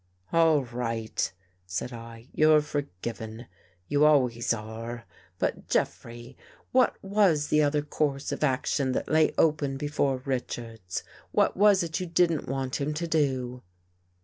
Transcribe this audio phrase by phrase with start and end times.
[0.33, 1.31] "All right,"
[1.67, 3.45] said I," you're forgiven.
[3.87, 5.05] You always are.
[5.37, 6.35] But, Jeffrey,
[6.71, 11.03] what was the other course of action that lay open before Richards?
[11.31, 13.61] What was it you didn't want him to do?